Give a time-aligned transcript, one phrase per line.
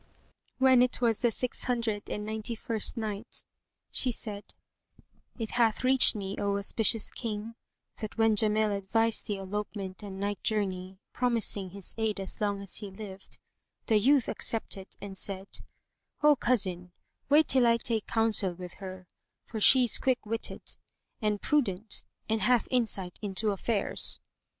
[0.57, 3.43] When it was the Six Hundred and Ninety first Night,
[3.91, 4.55] She said,
[5.37, 7.53] It hath reached me, O auspicious King,
[7.97, 12.77] that when Jamil advised the elopement and night journey, promising his aid as long as
[12.77, 13.37] he lived,
[13.85, 15.47] the youth accepted and said,
[16.23, 16.93] "O cousin,
[17.29, 19.05] wait till I take counsel with her,
[19.45, 20.77] for she is quick witted
[21.21, 24.19] and prudent and hath insight into affairs."